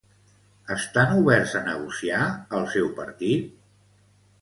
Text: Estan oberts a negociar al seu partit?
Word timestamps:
Estan 0.75 1.13
oberts 1.17 1.53
a 1.61 1.63
negociar 1.69 2.25
al 2.61 2.69
seu 2.75 2.93
partit? 3.01 3.57